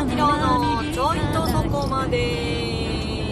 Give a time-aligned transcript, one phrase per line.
[0.00, 2.16] 生きろのちょいとそこまで。
[2.16, 2.20] へ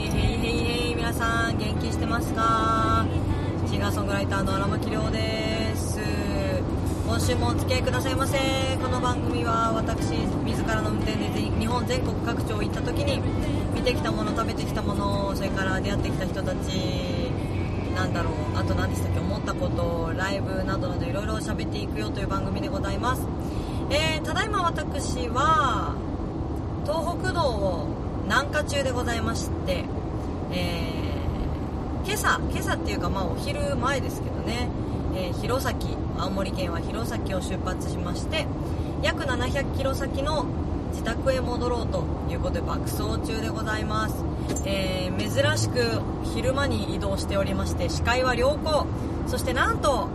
[0.05, 3.07] いへいへい皆さん元気してますか？
[3.67, 5.99] シンガーソングライターの荒牧亮です。
[7.07, 8.37] 今週もお付き合いくださいませ。
[8.83, 13.23] この番組は私自らの運転で日本全国各地を行った時に
[13.75, 17.33] 見てきたもの食べてきたものそれから出会ってきた人たち
[17.97, 23.23] なんだろうあと何でしたっけ思ったことライブなどなどいろいろ喋っていくよという番組でございます。
[23.91, 25.95] えー、ただいま私は
[26.89, 27.87] 東北道を
[28.25, 29.85] 南下中でございまして、
[30.51, 34.71] えー、今朝今朝っていうかまあお昼前ですけどね、
[35.15, 35.75] えー、弘前
[36.17, 38.47] 青森県は弘前を出発しまして
[39.03, 40.47] 約700キロ先の
[40.93, 44.25] 自宅へ戻ろうということで爆走中でございます、
[44.65, 46.01] えー、珍しく
[46.35, 48.87] 昼間に移動しておりまして視界は良好。
[49.27, 50.09] そしてなんと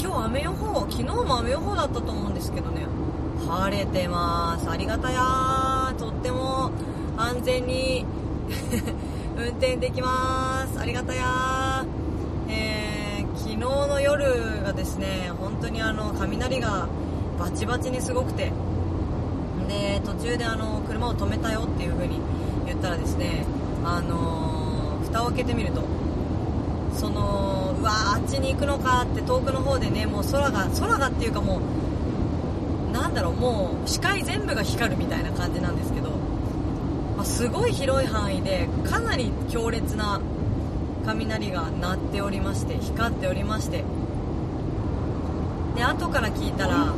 [0.00, 2.84] 今日雨予報昨日も雨予報だったと思うんですけどね。
[3.46, 4.70] 晴れてます。
[4.70, 6.70] ありがたやとっても
[7.16, 8.04] 安全に
[9.36, 10.78] 運転できます。
[10.78, 11.84] ありがたや
[12.48, 16.86] えー、昨日の夜がですね本当にあの雷が
[17.38, 18.52] バチバチにすごくて。
[19.68, 22.20] で途中であの車を止めたよっていう風に
[22.66, 23.44] 言ったらですね
[23.84, 25.82] あのー、蓋を開けてみると
[26.94, 31.60] そのうわあっちに行くのかって遠くの方でねもう空が空がっていうかもう
[33.12, 36.12] なんだろうもう視界全部が光るみたいな感じなんですけど、
[37.14, 40.18] まあ、すごい広い範囲でかなり強烈な
[41.04, 43.84] 雷が鳴っておりまして光っておりまして
[45.76, 46.94] で後から聞いたら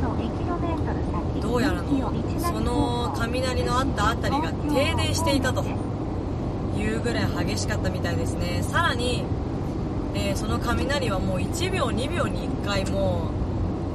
[1.41, 5.65] どうやらのその雷のあった辺りが停電していたと
[6.77, 8.63] いうぐらい激しかったみたいですね。
[8.63, 9.25] さらに
[10.17, 13.44] えー、その雷はもう1秒2秒に1回もう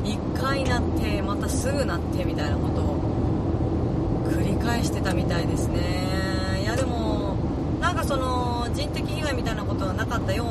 [0.04, 6.62] 1回なってまたすぐなってみたいなことを繰り返してたみたいですね。
[6.62, 7.36] いやでも
[7.80, 10.44] なんかその人的被害みたいなことはなかったよ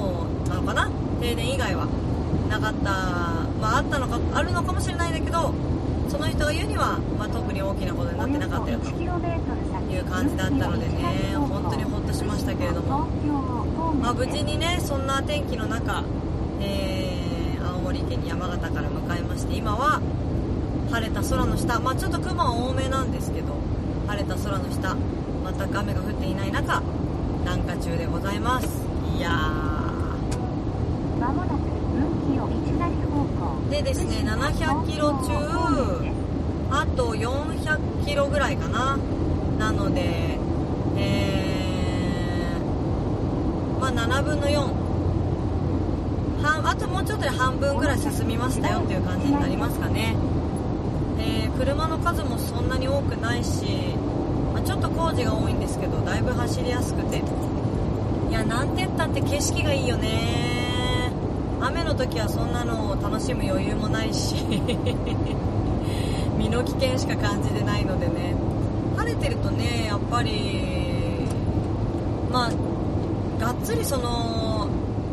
[0.46, 0.90] うなのかな？
[1.22, 1.88] 停電以外は
[2.50, 2.90] なかった。
[3.60, 5.54] まああったのかあるのかもしれないんだけど
[6.08, 13.06] その人が言うには、まあ、特に大きなことになってなかったよという感じだったのでね本当にほっとしましたけれども、
[14.02, 16.04] まあ、無事にねそんな天気の中、
[18.40, 20.00] 山形から向かいまして今は
[20.92, 23.54] 晴れた空の下、まあ、ちょっと雲は多めなんですけど
[24.08, 26.82] 晴れた空の下全く雨が降っていない中
[27.42, 28.68] 南下中でございます。
[29.18, 29.80] いやー。
[33.70, 35.32] でですね700キロ中
[36.72, 38.98] あと400キロぐらいかな。
[39.58, 40.38] なので
[40.98, 44.79] えー、まあ7分の4半
[46.69, 50.16] あともうちょっとで半分ぐらい進みましたよっていう感じになりますかね、
[51.18, 53.96] えー、車の数もそんなに多くないし、
[54.53, 57.24] まあ、ちょっと工事が多いんですけどだいぶ走りやすくて。
[58.30, 61.12] いやなんて言ったって景色がいいよね。
[61.59, 64.36] 雨の時はそんなのを楽しむ余裕もないし
[66.38, 68.36] 身の危険しか感じてないのでね。
[68.96, 71.25] 晴れてるとねやっぱり
[72.31, 74.68] まあがっつりその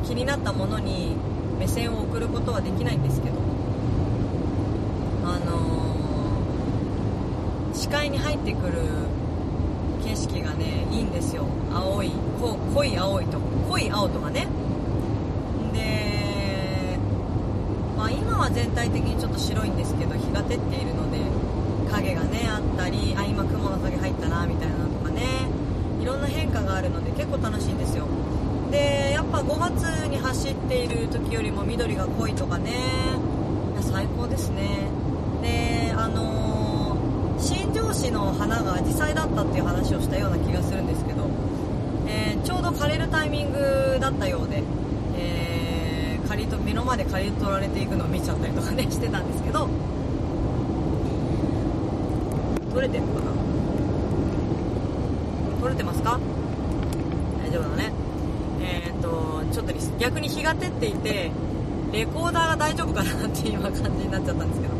[0.04, 1.15] 気になったものに
[1.58, 3.36] 目線を送ることはできないんですけど
[5.24, 8.82] あのー、視界に入ってくる
[10.04, 11.44] 景色がねいいんですよ。
[11.72, 14.46] 青い濃い青いと濃い青とかね。
[15.72, 16.98] で
[17.96, 21.18] まあ、今は全体的にちょっと白いんですけど日が照っているので
[21.90, 25.22] 影がねあったりあ今雲の影入ったなみたいなのとかね。
[26.00, 28.06] いろんな変化があるので結構楽しいんですよ。
[28.76, 32.72] でやっぱ5月に走っている時よりも緑が濃いとかね。
[33.80, 34.88] 最高ですね。
[35.42, 41.26] であのー、新庄市の花がアジサイだったっていう話をしたような気がするんですけど、
[42.06, 44.62] えー、ちょうど枯れるタイミングだったようで、
[45.18, 49.68] えー刈りと目の前で刈り取られていくのを見ちゃったりとかね してたんですけど
[52.74, 53.30] 取れてるかな？
[55.60, 56.18] 取れてますか？
[57.44, 57.92] 大丈夫だね、
[59.06, 61.30] とちょっと逆に日が照っていて
[61.92, 64.74] レコーダーが大丈夫かなっていう感じになっちゃったんですけど。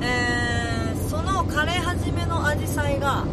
[0.00, 3.24] えー、その枯れ始めのアジサイが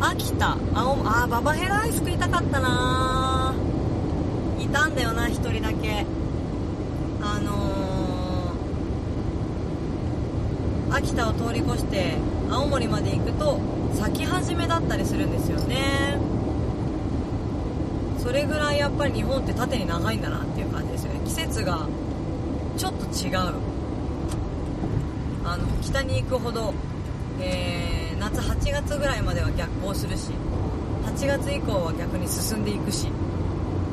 [0.00, 3.54] 秋田青あババヘラアイス食いたかったな
[4.58, 6.06] いたんだよな1人だけ。
[7.22, 12.16] あのー、秋田を通り越して
[12.50, 13.58] 青森まで行くと
[13.94, 16.23] 咲き始めだったりするんですよね。
[18.34, 21.20] れぐらいやっぱり日本って縦に長いんだなっていう感じですよね。
[21.24, 21.86] 季節が
[22.76, 23.54] ちょっと違う。
[25.46, 26.74] あの北に行くほど、
[27.40, 27.94] えー
[28.24, 30.30] 夏8月ぐらいまでは逆行するし
[31.04, 33.08] 8月以降は逆に進んでいくし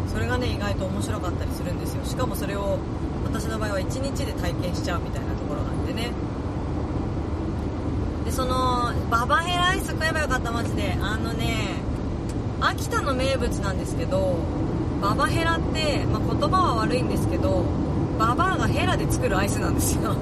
[0.07, 2.05] それがね意外と面白かったりするんですよ。
[2.05, 2.77] しかもそれを
[3.25, 6.11] 私の場合は1日で体験しちゃうみたいなところがあってね。
[8.25, 10.97] でそのババヘライス食えばよかったマジで。
[11.01, 11.75] あのね
[12.61, 14.37] 秋田の名物なんですけど
[15.01, 17.65] ババヘラって、まあ、言葉は悪いんですけど
[18.19, 20.13] ババアがヘラで作るアイスなんですよ。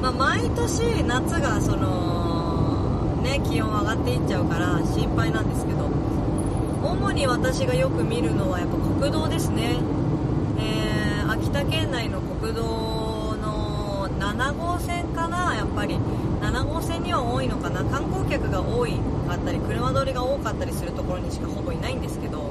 [0.00, 5.90] ま毎年夏がそのね気温上がっていっちゃうから心配なんですけど
[6.84, 9.74] 主に私がよく見るのはやっぱ国道ですね、
[10.60, 15.98] えー、秋田県内の国道の7号線かなやっぱり。
[16.40, 17.84] 7号線には多いのかな。
[17.84, 18.94] 観光客が多い
[19.28, 22.50] かったり車通りが多かったりするところにしかほぼいないんですけど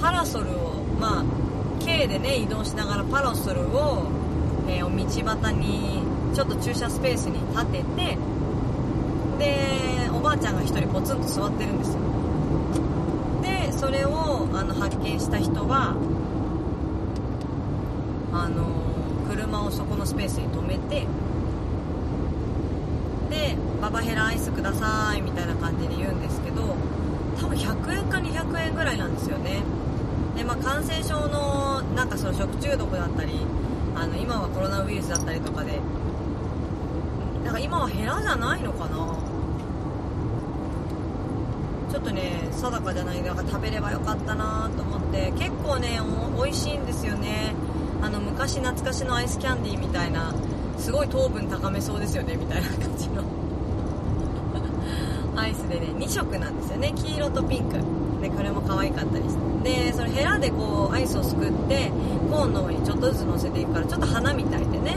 [0.00, 1.24] パラソルをまあ
[1.82, 4.06] K でね移動しながらパラソルを、
[4.68, 6.02] えー、道端に
[6.34, 8.18] ちょっと駐車スペースに立てて
[9.38, 12.00] でおばあちゃんが1人ポツンと座ってるんですよ。
[13.42, 15.94] でそれをあの発見した人は
[18.32, 18.64] あの
[19.30, 21.06] 車をそこのスペースに止めて
[23.30, 26.74] でババヘラアイスくださいみたいな感じで言うんですけど
[27.38, 29.62] 多分100円か200円ぐらいなんですよね。
[30.34, 33.32] で、まあ、感染症のなんかその食中毒だったり
[33.94, 35.80] あの今はコロナウイルスだったりとかで
[37.44, 39.18] なんか今はヘラじゃないのかな。
[41.92, 46.00] ちょっとね定かじゃないなんか食べればよかったなと思って結構ね
[46.42, 47.54] 美味しいんですよね。
[48.00, 50.32] あの昔懐かしのアイスキャンディーみたいな
[50.78, 53.43] すごい糖分高めそうですよねみたいな感じの。
[55.36, 56.92] アイスでね2色なんですよね。
[56.94, 57.78] 黄色とピンク。
[58.20, 59.44] でこれも可愛かったりして。
[59.64, 61.90] でそれヘラでこうアイスをすくって
[62.30, 64.96] コーンの上にちょっとずつ乗せていくからちょっと花みたいでね。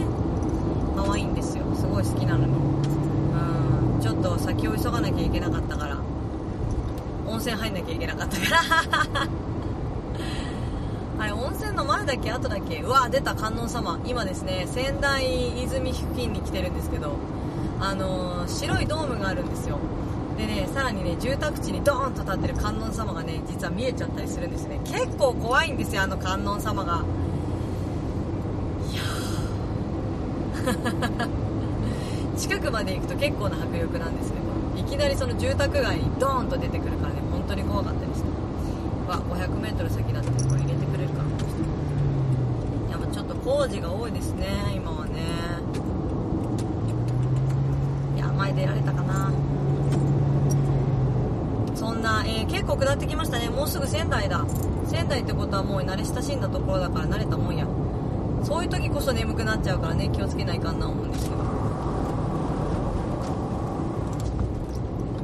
[0.95, 1.63] 可愛いんですよ。
[1.75, 2.53] すごい好きなのに。
[2.53, 4.01] うん。
[4.01, 5.97] ちょっと先を急がなきゃいけなかったから。
[7.27, 9.27] 温泉入んなきゃいけなかったから。
[11.19, 12.81] あれ温泉の前だけ後だけ。
[12.81, 13.99] うわ出た観音様。
[14.05, 17.15] 今ですね仙台泉付近に来てるんですけど
[17.79, 19.77] あのー、白いドームがあるんですよ。
[20.37, 24.79] でねさらにね住宅地にドーンと立ってる観音様がね実は見えちゃったりするんですね。
[24.85, 27.03] 結構怖いんですよあの観音様が。
[28.91, 29.01] いや
[32.37, 34.45] 近くまで行くと結構な迫力なんですけど
[34.79, 38.27] いきなりその住宅街にドーンと出てくるからね本当に怖かったりして。
[39.07, 41.23] わ 500m 先だってこれ入れてくれるか。
[41.23, 41.29] な
[42.89, 45.11] いやちょっと工事が多いですね今はね
[48.17, 49.31] いや前出られたかな
[51.73, 53.49] そんな、えー、結構下ってきましたね。
[53.49, 54.45] もうすぐ仙台だ。
[54.87, 57.67] 仙台ってことはもう慣れ親しんだところだから慣れたもんや。
[58.43, 61.37] そういう時こそ眠くなっちゃうからね気をつけないかんな思うんですけど。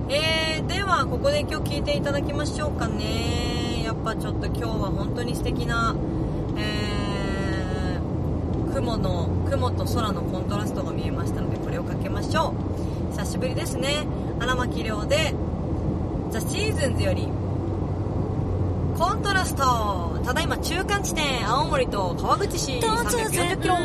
[0.10, 3.84] えー、ではここで今日聞いていただきましょうかね。
[3.84, 5.96] やっぱちょっと今日は本当に素敵な
[6.58, 12.54] えー、雲の雲と空のコントラストが見えましたのでこれをかけましょ
[13.10, 13.12] う。
[13.14, 14.06] 久しぶりですね。
[14.40, 15.34] 荒牧亮で
[16.34, 17.28] ザ・シーズンズより。
[18.98, 20.20] コントラスト。
[20.26, 23.76] ただいま中間地点青森と川口市340キロ。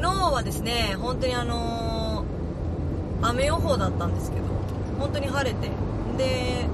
[0.00, 2.38] 昨日はですね、本当にあのー
[3.20, 4.44] 雨予報だったんですけど、
[5.00, 5.68] 本当に晴れて、
[6.16, 6.68] で、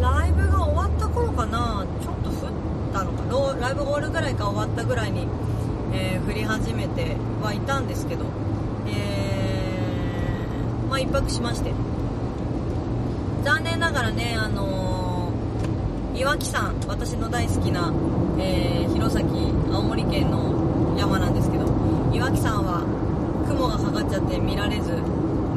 [0.00, 2.52] ライブが終わった頃かな、ちょっと降っ
[2.94, 5.26] たのか、ロライブが終わるぐらいか終わったぐらいに、
[5.92, 8.24] えー降り始めてはいたんですけど、
[8.86, 11.72] えー、まあ一泊しまして。
[13.44, 17.92] 残念ながらねあのー岩木山私の大好きな、
[18.38, 21.57] えー弘前青森県の山なんですけど
[22.12, 22.82] 岩木山は
[23.48, 24.92] 雲がかかっちゃって見られず。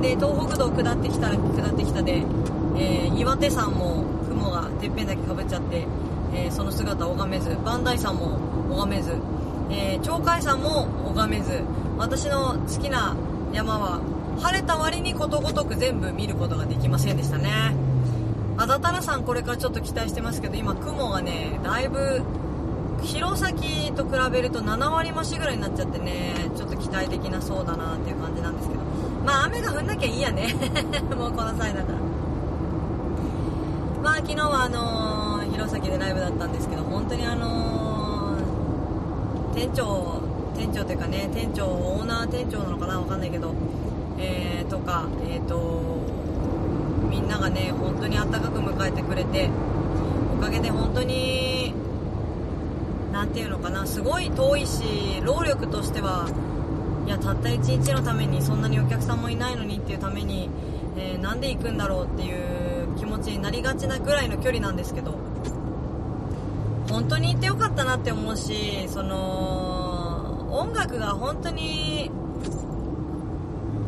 [0.01, 2.23] で東北道下ってきたら下ってきたで、
[2.75, 5.85] えー岩手山も雲がてっぺんだけかぶっちゃって、
[6.33, 8.39] えーその姿を拝めず磐梯山も
[8.71, 9.15] 拝めず、
[9.69, 11.61] えー鳥海山も拝めず
[11.97, 13.15] 私の好きな
[13.53, 14.01] 山は
[14.41, 17.75] 晴れた割にことごとく全部見ることができませんでしたね。
[18.57, 22.21] あだたらさんこれからちょっと期待してますけど今雲がねだいぶ
[23.03, 23.51] 弘前
[23.91, 28.81] と比べると7割増しぐらいになっちゃってねちょっと期待できなそうだなっていう感じなんですけど。
[29.25, 30.55] まあ雨が降んなきゃいいやね。
[31.15, 31.99] もうこの際だから。
[34.01, 40.21] まあ昨日はあのー弘前でライブだったんですけど本当にあのー店長
[40.55, 43.53] 店長というかね店長オーナー店長なのかなわかんないけど
[44.17, 45.83] えー、とかえっ、と
[47.09, 49.49] みんながね本当にあったかく迎えてくれて
[50.37, 51.60] おかげで本当に
[53.31, 53.85] ていうのかな。
[53.85, 56.27] すごい遠いし労力としては
[57.05, 60.49] いやたった1日のためにそんなにお客さんもいないのにっていうために、
[60.97, 65.31] えーなんで行くんだろうっていう気持ちになりがちなぐらいの距離なんですけど。
[66.91, 72.11] 本当に行ってよかったなって思うしその音楽が本当に、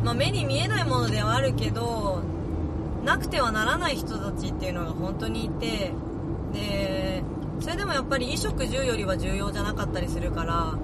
[0.02, 2.22] まあ、目に見えないものではあるけど
[3.04, 5.92] なくてはならない人たちっていうのが本当にいて
[6.54, 6.93] で
[7.84, 10.74] でもやっぱり衣食住よりは重要じゃなかったりするから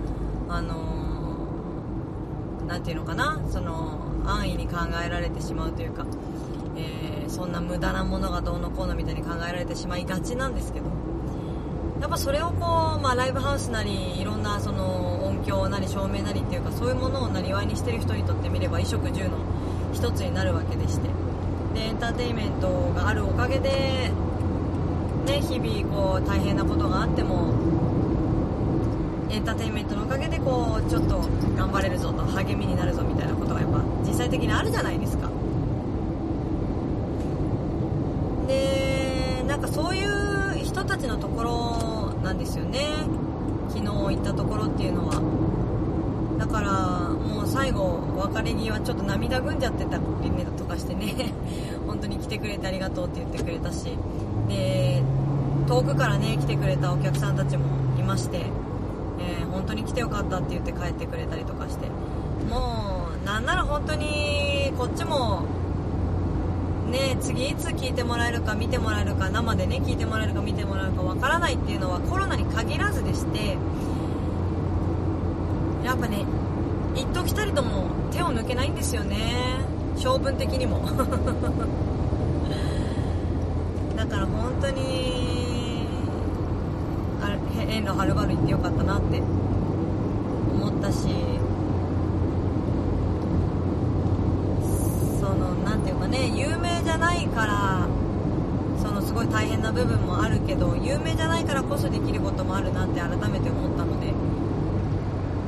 [0.51, 1.47] あの
[2.67, 3.41] なんていうのかな？
[3.51, 6.05] その安易に考えられてしまうというか、
[6.77, 10.87] えーそんな無駄なものがどうのこうのみたいに考えられてしまいがちなんですけど。
[12.03, 19.39] やっぱそれをこう、まあ、ライブハウスなりいろんなその音響なり照明なりっていうかそういうものをなりわいにしてる人にとってみれば衣食住の
[19.95, 21.09] 一つになるわけでして。
[21.75, 24.11] でエンターテインメントがあるおかげで、
[25.31, 27.55] ね、日々こう大変なことがあっても
[29.31, 31.21] エンターテインメントのおかげでこうちょっと
[31.57, 35.31] 頑張れるぞと励みになるぞみたいなことがやっぱ実際的にあるじゃないですか。
[38.49, 42.81] でなんかそういう人たちのところなんですよね。
[43.69, 45.23] 昨日行ったところっていうのは。
[46.39, 51.33] だからもう最後別れ際ちょっと涙ぐんじゃってたりねとかしてね
[51.87, 53.97] 本当に来てくれてありがとうって言ってくれたし。
[54.49, 55.03] で
[55.71, 57.65] 遠くからね来てくれたお客さんたちも
[57.97, 58.39] いまして、
[59.21, 61.87] えー本当に来てよかったって言って帰ってくれたりとかして。
[62.49, 65.43] もうなんなら本当にこっちも
[66.91, 73.57] ね次いつ聞いてもらえるか見てもらえるか生でね聞いてもらえるか見てもらえるかわからないっていうのはコロナに限らずでして
[75.85, 76.25] やっぱね
[76.97, 79.61] 一時たりとも手を抜けないんですよね。
[79.97, 80.81] 性分的にも。
[83.97, 85.30] だから本当に
[87.71, 91.07] 遠路はるばる行ってよかったなって思ったし
[95.21, 97.87] その何て言うかね有名じゃないから
[98.83, 104.13] そのすごい大変な部分もあるけど有名じゃないからこそできることもあるなって改めて思ったので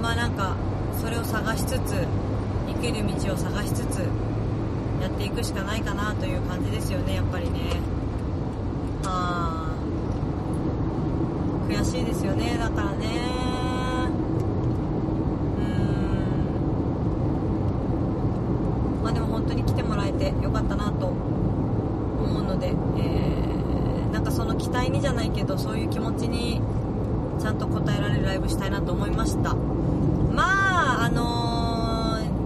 [0.01, 0.57] まあなんか
[1.01, 2.07] それを探しつつ
[2.69, 3.99] 生きる道を探しつつ
[5.01, 7.92] やっていくしかないかなという感じですよねやっぱりね。
[12.23, 13.07] ですよねだからね。
[15.59, 15.61] う
[19.01, 19.03] ん。
[19.03, 26.63] まあでも本当に来てもらえてよかったなと思うので、えー、なんかその期待にじゃないけどそういう気持ちに
[27.41, 29.55] ちゃんと応えられるライブしたいなと思いました。
[29.55, 31.53] まああのー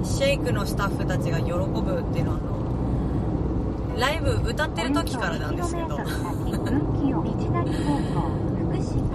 [0.07, 5.99] シェイクのスタッフたちが喜ぶっていうのはあのライブ歌ってる時からなんですけど。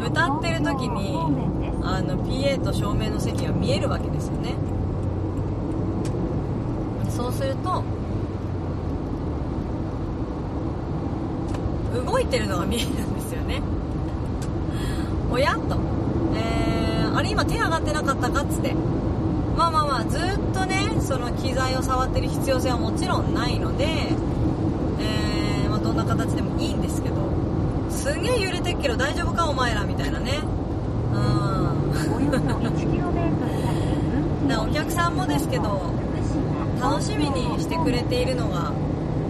[0.05, 1.15] 歌ってる時に
[1.83, 4.55] あの PA と照明の席が見えるわけですよね。
[7.09, 7.83] そうすると
[12.05, 13.61] 動いてるのが見えるんですよね。
[15.31, 15.77] おやっと、
[16.35, 18.75] えー、あれ今手上がってなかったかっつって。
[19.57, 20.21] まあまあまあずっ
[20.53, 23.85] とねその機材を触ってる必要性はもちろんないので、
[24.99, 27.00] えーまあ、どんな形でもいいんです
[28.11, 30.39] すげえ揺れてっけど大丈夫かお前らみたいなね。
[31.13, 31.51] うん。
[34.53, 35.93] お客さんもですけど
[36.81, 38.73] 楽しみにしてくれているのが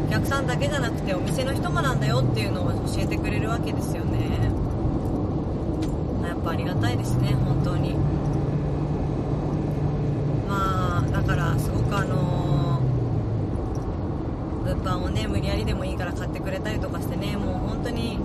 [0.07, 4.19] お客さんだけじゃなくてお店の人もなんだよっていうのを教えてくれるわけですよね。
[6.27, 7.93] やっぱありがたいですね本当に。
[10.47, 12.50] まあだからすごくあの
[14.75, 18.17] 物販をね無理やりでもいいから買ってくれたりとかしてねもう本当に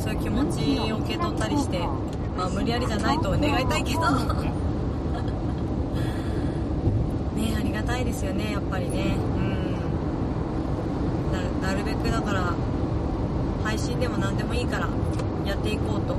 [0.00, 1.78] そういう気持ちを受け取ったりして
[2.36, 4.00] まあ無理やりじゃないと願いたいけど。
[7.36, 9.16] ねありがたいですよねやっぱりね。
[9.36, 9.40] う
[11.60, 11.62] ん。
[11.62, 12.54] なるべくだから
[13.62, 14.88] 配信でも何でもいいから
[15.44, 16.16] やっていこうと。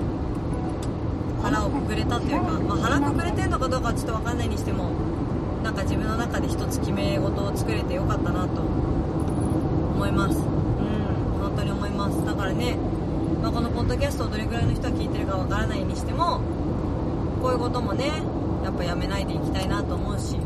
[1.42, 4.92] 腹をくくれたというか、まあ、腹くくれてるのかどうかはちょっと分かんないにしても
[5.64, 8.62] なんか自分の中で一つ決め事を作れてよかったなと
[10.02, 10.38] 思います。
[10.38, 10.44] うん。
[11.40, 12.26] 本当に思います。
[12.26, 12.76] だからね、
[13.40, 16.42] まあ、このポッドキャストをどれくらいの人が聞いてるかわからないにしても
[17.42, 18.08] こういうこともね
[18.64, 20.38] やっぱやめないでいきたいなと思うし。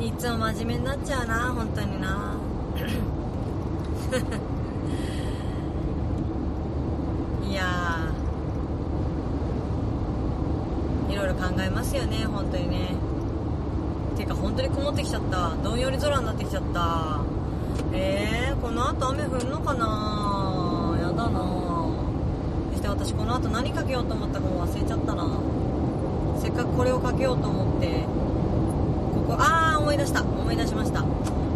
[0.00, 2.36] いつも真面目になっちゃうな本当にな。
[7.50, 11.12] いやー。
[11.12, 12.93] いろいろ考えますよね本当にね
[14.24, 15.54] てか本当に曇ってきちゃった。
[15.62, 17.20] どんより空になってきちゃった。
[17.92, 20.98] えー、この後雨降んのかな？
[21.00, 21.40] やだな。
[22.70, 25.40] そして私この後何かけようと思ったかも忘れちゃったな。
[26.40, 28.04] せっかくこれをかけようと思って。
[29.14, 30.22] ここああ思い出した。
[30.22, 31.04] 思い出しました。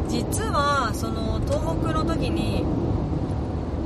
[0.09, 2.65] 実はその東北の時に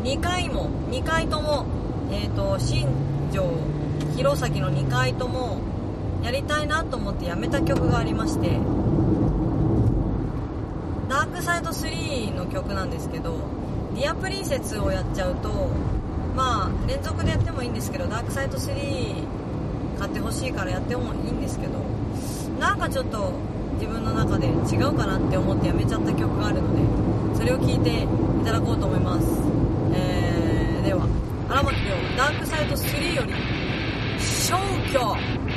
[0.03, 1.66] 2回も2回とも
[2.11, 2.88] えっ、ー、と新
[3.33, 3.49] 庄
[4.16, 5.61] 弘前の2回とも
[6.23, 8.59] やりたいなと思ってやめた曲がありまして
[11.09, 13.37] ダークサイド3の曲なんですけど
[13.95, 15.69] ディアプリンセスをやっちゃうと
[16.37, 21.79] まあ連続でやってもいいんですけどダークサイド3買ってほしいからやってもいいんですけど
[22.59, 23.33] なんかちょっと
[23.75, 28.07] 自分の中で違うかなって思ってやめちゃった曲があるのでそれを聴いてい
[28.45, 29.27] ただこうと思います、
[29.95, 31.07] えー、では
[31.49, 33.33] 荒牧亮ダークサイド3より
[34.19, 34.59] 消
[34.93, 35.52] 去。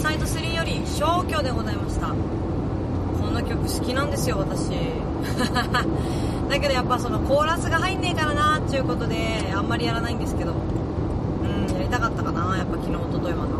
[0.00, 2.08] サイド3より消去でございました。
[2.08, 2.14] こ
[3.30, 4.70] の曲好きなんですよ私。
[6.48, 10.52] だけどやっぱそのコーラスが入んねえからなっていうことであんまりやらないんですけど。
[10.52, 13.52] うんやりたかったかなやっぱ昨日おとといはな。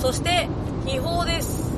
[0.00, 0.48] そして
[0.84, 1.76] 秘宝です。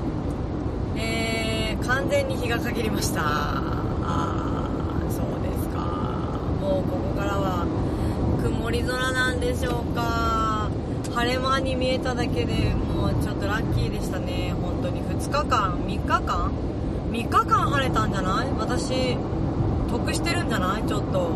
[0.97, 3.23] えー、完全に日が限りました。
[3.23, 5.81] あーそうですか。
[6.61, 7.65] もうここからは
[8.43, 10.48] 曇り空なんでしょうか。
[11.19, 14.55] 晴れ間に見えただけでもうちょっとラッキーでしたね。
[14.63, 15.03] 本当に。
[15.03, 16.53] 2日間3日間
[17.11, 18.49] ？3日間晴れたんじゃない？
[18.57, 19.17] 私
[19.91, 20.85] 得してるんじゃない？
[20.87, 21.33] ちょっと。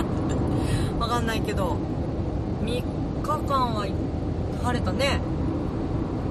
[0.98, 1.76] わかんないけど。
[2.62, 2.82] 3日
[3.46, 3.86] 間は
[4.64, 5.20] 晴れたね。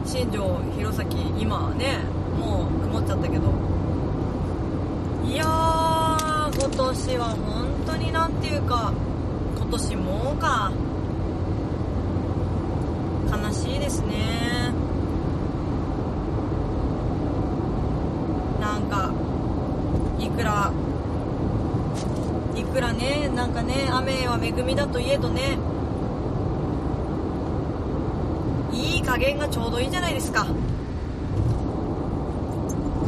[0.03, 1.05] 新庄弘前
[1.39, 1.99] 今はね。
[2.39, 3.53] もう曇っちゃったけど。
[5.31, 7.37] いやー今年は本
[7.85, 8.91] 当になんていうか
[9.57, 10.71] 今年もか。
[13.35, 14.71] 悲しいですね。
[18.61, 19.11] なんか
[20.19, 20.71] いくら
[22.55, 25.57] いくらねなんかね雨は恵みだといえどね。
[28.71, 30.45] いい加減がちょうどいいじゃないですか。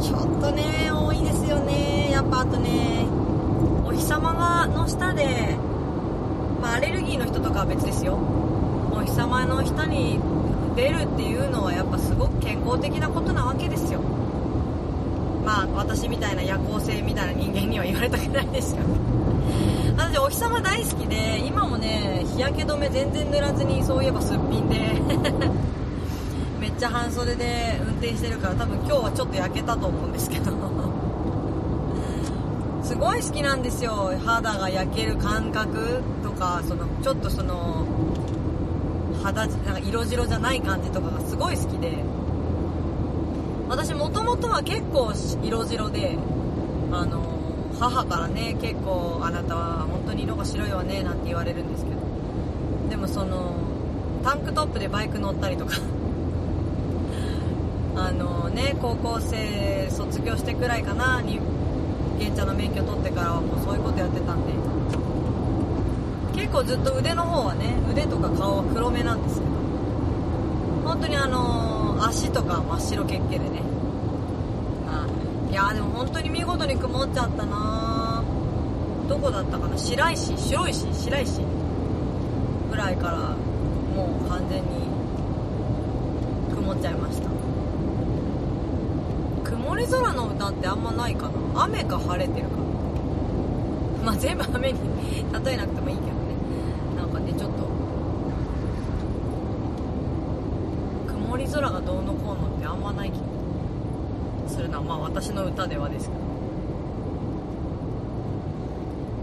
[0.02, 2.10] ちょっとね多いですよね。
[2.10, 3.06] やっぱあとね
[3.84, 5.56] お日様がの下で、
[6.60, 8.18] まあ、アレルギーの人とかは別ですよ。
[9.16, 10.20] お日様の下に
[10.76, 14.00] 出るっていうのはやっぱすごく健康的なことなわけですよ。
[15.42, 18.82] まあ私みたいな夜行性みたいな人間には言われたくないですよ
[19.96, 24.76] 私お日様大好きで今もね日焼け止め全然塗らずにそういえばすっぴんで。
[26.60, 30.52] めっちゃ半袖で運転してるから多分今日はちょっと焼けたと思うんですけど。
[32.84, 34.12] すごい好きなんですよ。
[34.26, 37.85] 肌が焼ける感覚とかそのちょっとその
[39.26, 42.04] 肌なんか色白じゃない感じとかがすごい好きで。
[43.68, 45.12] 私もともとは結構
[45.42, 46.16] 色白で
[46.92, 47.20] あの
[47.80, 51.96] 母からね結構あなたは本当に色が白いわねなんて言われるんですけど。
[52.88, 53.54] でもその
[54.22, 55.74] タンクトップでバイク乗ったりとか。
[57.96, 61.40] あのね高校生卒業してくらいかなに
[62.20, 64.75] 現茶の免許取ってからはもうそういうことやってたんで。
[66.46, 69.50] 結構ずっと腕の方はね腕とか顔は黒目なんですけど。
[70.84, 73.62] 本当にあの足とか真っ白けっけでね。
[74.86, 75.08] は
[75.50, 75.52] い。
[75.52, 78.22] いやでも本当に見事に曇っちゃったな
[79.08, 79.76] どこだったかな？
[79.76, 80.36] 白石？
[80.38, 80.86] 白石？
[80.94, 81.40] 白石？
[82.70, 83.34] ぐらいから
[83.96, 84.68] もう完全に
[86.54, 87.28] 曇っちゃいました。
[89.50, 91.64] 曇り空の歌ってあんまないかな。
[91.64, 92.62] 雨か晴れてるかな。
[94.06, 94.78] まあ全部雨に
[95.44, 96.14] 例えなくてもいいけどね
[96.96, 97.66] なんかねちょっと
[101.08, 103.20] 曇り空がどうのこうのってあんまない気が
[104.48, 104.78] するな。
[104.82, 106.20] まあ私の歌ではですけど。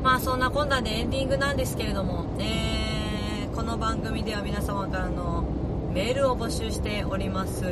[0.01, 5.45] まあそんなこんなでエンディングなんですけれども、えー、この番組では皆様からの
[5.93, 7.71] メールを募集しております。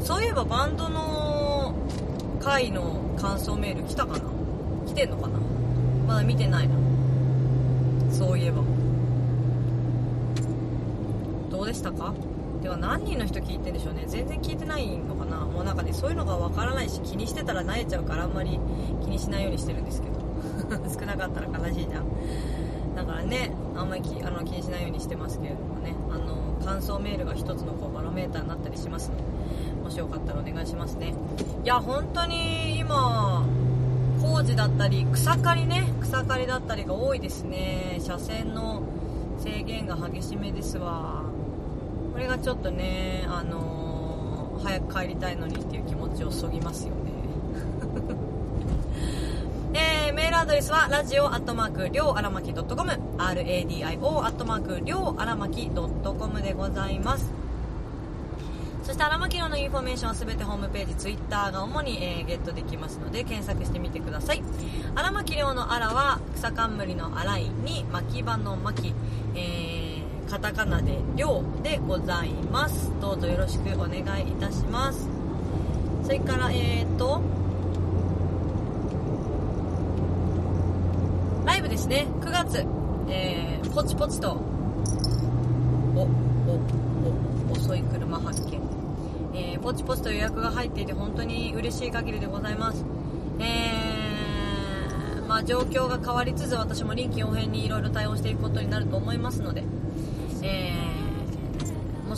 [0.00, 1.74] そういえばバンドの
[2.40, 4.24] 回の感想メール来たかな？
[4.86, 5.38] 来てんのかな？
[6.08, 6.74] まだ見てないな。
[8.10, 8.62] そういえば。
[11.50, 12.14] どうでしたか？
[12.62, 14.04] では何人の人聞いてんでしょうね。
[14.06, 15.38] 全然聞いてないのかな。
[15.38, 18.58] もうなんかねそういうのがわからないし気にしてたら慣れちゃうからあんまり
[19.02, 20.16] 気にしないようにしてるんですけど。
[20.92, 22.04] 少なかったら悲しいじゃん
[22.94, 25.94] だからねあんまりきあの気にしないようにしてますけれどもね。
[26.10, 29.22] あの感想メールが一つのこうバロメーターになったりしますので
[29.84, 31.14] もしよかったらお願いしますね。
[31.62, 33.44] いや本当に今
[34.20, 35.92] 工事だったり草刈りね。
[36.00, 37.98] 草刈りだったりが多いですね。
[38.00, 38.82] 車線の
[39.38, 41.25] 制限が激しめですわ。
[42.16, 47.12] これがちょっとねあのー早く帰りたいのにっていう気持ちをそぎますよね
[50.08, 52.64] えー、メールアドレスはラジオアットマークりょうあらまき .com
[53.18, 53.86] radio
[54.24, 57.30] アットマークりょうあらまき .com でございます
[58.82, 64.44] そして荒牧野のインフォメーションはすべてホームページ、ツイッターが主に、えーゲットできますので検索してみてください。
[64.94, 68.94] 荒牧亮の荒は草冠の荒いに巻き場の巻き、
[69.34, 69.75] えー、
[70.28, 72.90] カタカナで亮でございます。
[73.00, 75.08] どうぞよろしくお願いいたします。
[76.02, 77.20] それから、えーと、
[81.44, 82.66] ライブですね、9月、
[83.08, 84.32] えー、ポチポチと、
[85.94, 86.08] お、お、
[87.50, 88.60] お、遅い車発見。
[89.32, 92.84] えー、ポチポチと予約が入っていて本当に嬉しい限りでございます。
[93.38, 99.62] えー、まあ状況が変わりつつ私も臨機応変にいろいろ対応していくことになると思いますので、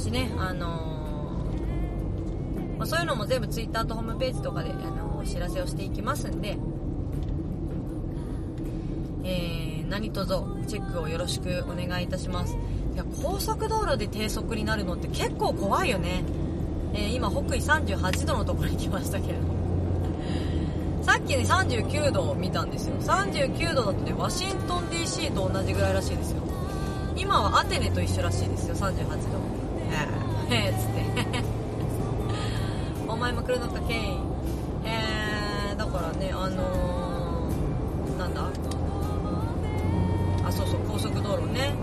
[0.09, 0.99] えー、もしね、あの
[2.79, 6.57] まあ、そういうのも全部 Twitter とホームページとかであのお知らせをしていきますんで、
[9.25, 10.27] えー、何卒
[10.67, 12.57] チェックをよろしくお願いいたします。
[12.95, 16.25] いや高速道路で低速になるのって結構怖いよね、
[16.95, 19.41] えー今北緯38度のところに来ましたけれど
[21.03, 22.97] さっきね39度を見たんですよ。
[23.01, 26.43] 39度だとねワシントン DC と同じぐらいらしいですよ。
[27.17, 29.48] 今はアテネと一緒らしいですよ38度。
[29.91, 31.45] えー、えー、つって。
[33.09, 33.97] お前も来るのかケイ
[34.85, 38.51] えー、だからねあのー、なんだ？
[40.47, 41.75] あそうそう高速道路ね。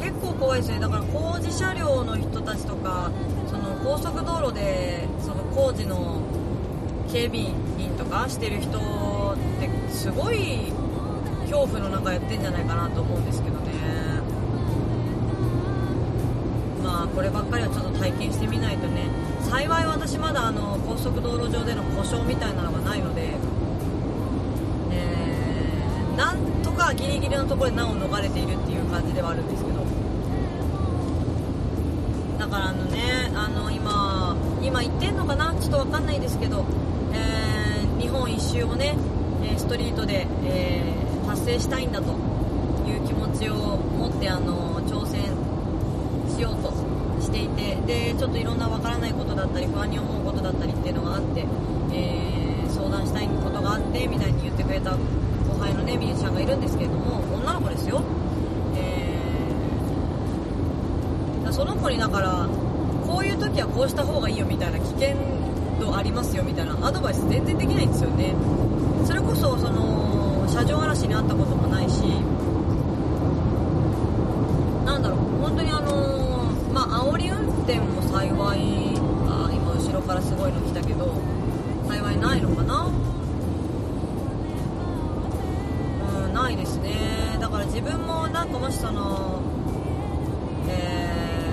[0.00, 0.78] 結構怖いですね。
[0.80, 3.10] だから工事車両の人たちとか
[3.48, 6.20] その高速道路でその工事の
[7.10, 7.40] 警備
[7.78, 8.80] 員とかしてる人っ
[9.60, 10.72] てすごい
[11.50, 13.57] 恐怖の中やってんじゃないかなと思うんですけど。
[17.18, 19.02] こればっかりはちょっと体験してみないとね。
[19.50, 23.34] 幸い私まだあの高速道路上での故障みたいなのがないので、
[24.92, 29.78] えーなんとかギリギリのところで難を逃れているっていう感じではあるんですけど。
[32.38, 35.52] だからあのねあの今今行ってんのかな？
[35.58, 36.64] ちょっとわかんないですけど、
[37.14, 38.94] えー日本一周をね
[39.56, 42.12] ストリートで、えー達成したいんだと
[42.86, 45.24] いう気持ちを持ってあの挑戦
[46.32, 46.77] しようと
[47.28, 51.44] していてでちょっといろんなわからないことだったり不安に思うことだったりっていうのがあって、
[51.92, 52.38] えー
[52.68, 54.98] 相談したいことがあってみたいに言ってくれた後
[55.58, 58.02] 輩のねミュージシャンがいるんですけれども女の子ですよ、
[58.76, 62.46] えーその子にだから
[63.06, 65.16] こういう時はこうした方がいいよみたいな危険
[65.80, 68.34] 度ありますよみたいなアドバイス全然できないんですよね。
[69.06, 72.02] それこそその車上荒らしにあったこともないし
[74.84, 77.16] なんだろう本当にあのーまあ煽
[77.72, 78.58] り運転も幸い
[79.28, 81.12] あ今後ろからすごいの来たけど
[81.86, 82.90] 幸いないのかな？
[86.26, 87.36] うんないですね。
[87.40, 89.40] だから自分もなんかもしその
[90.68, 91.52] え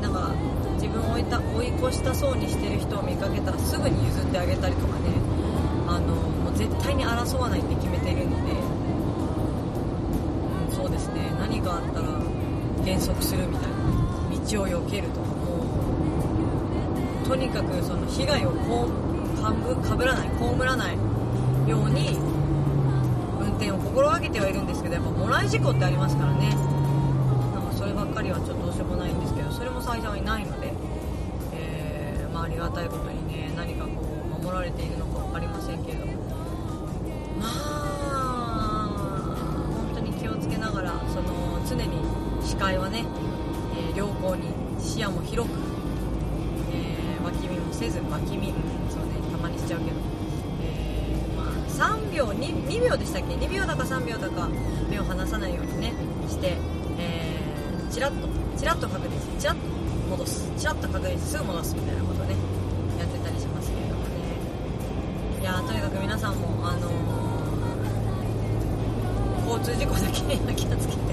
[0.00, 0.32] ーなんか
[0.74, 5.10] 自分を追いた追い越したそうにしてる人を見かけたらすぐに譲ってあげたりとかね。
[5.88, 8.52] あのもう絶対に争わないって決めてるので、
[10.70, 11.30] うん、そうですね。
[11.38, 12.08] 何かあったら
[12.84, 14.01] 減速するみたいな。
[14.52, 15.64] 道を避けるとかも
[17.26, 20.96] とにかくその被害をこうかぶかぶらない被らない
[21.68, 22.18] ように
[23.40, 26.50] 運転を心がけてはいるんですけどやっぱもらい事故ってありますからね。
[27.54, 30.72] なんかそればっかりはちょっとどうしようもないんですけどそれも幸いないので、
[31.54, 33.90] えーまあ、ありがたいことにね何かこ
[34.38, 36.12] う守られているのか分かりませんけれども。
[37.40, 38.92] まあ
[39.74, 41.88] 本当に気をつけながらその常に
[42.44, 43.04] 視界はね、
[45.02, 45.54] 視野も広く、
[46.70, 48.54] えー脇見もせず脇見、
[48.88, 49.96] そうねたまにしちゃうけど、
[50.62, 51.46] えーまあ、
[51.98, 54.48] 3秒 2, 2秒でしたっけ？2秒だか3秒だか
[54.88, 55.92] 目を離さないようにね
[56.28, 56.56] して、
[57.00, 59.10] えー、チラッとチラッと確認
[59.40, 59.60] チラッと
[60.08, 60.48] 戻す。
[60.56, 62.36] チラッと確認すぐ戻すみたいなことね
[63.00, 64.08] やってたりしますけれどもね。
[65.40, 66.92] いやーとにかく皆さんもあのー
[69.50, 71.12] 交通事故だけには気をつけて。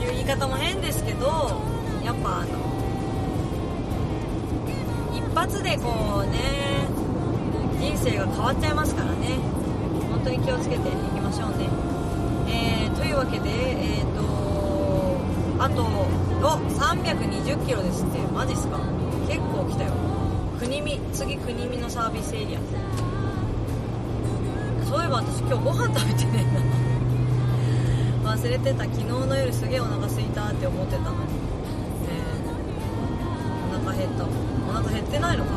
[0.00, 1.60] いう言い方も変ですけど
[2.04, 2.48] やっぱあの
[5.14, 6.88] 一発でこうね
[7.78, 9.38] 人生が変わっちゃいますからね。
[10.10, 11.68] 本当に気をつけていきましょうね。
[12.48, 14.20] えー、というわけでえっ、と
[15.62, 18.18] あとお320キロですって。
[18.32, 18.78] マジっすか。
[19.28, 19.92] 結構来たよ。
[20.58, 22.60] 国見次国見のサービスエリア。
[24.86, 26.46] そういえば私今日ご飯食べてね。
[28.22, 28.84] えな忘れてた。
[28.84, 31.29] 昨日の夜すげえお腹空いたって思ってたのに、
[34.00, 34.24] 減った。
[34.24, 35.52] お腹減ってないのか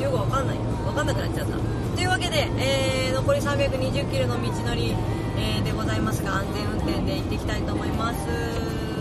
[0.00, 1.56] よくわかんないわかんなくなっちゃった。
[1.96, 4.94] というわけで、えー残り320キロの道のり、
[5.38, 8.18] えーでございますが安全運転で行っていきたいと思います。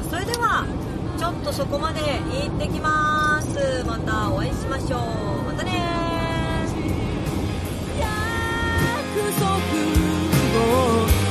[0.10, 0.66] それでは
[1.18, 3.84] ちょっとそこまで行ってきます。
[3.86, 5.44] またお会いしましょう。
[5.46, 5.72] またね
[8.00, 8.08] 約
[9.40, 9.50] 束
[10.60, 11.23] を